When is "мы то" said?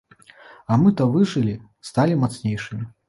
0.83-1.05